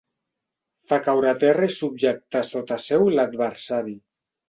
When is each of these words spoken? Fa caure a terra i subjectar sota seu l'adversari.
Fa 0.91 0.99
caure 1.09 1.29
a 1.33 1.35
terra 1.45 1.69
i 1.69 1.75
subjectar 1.75 2.43
sota 2.51 2.83
seu 2.89 3.09
l'adversari. 3.19 3.99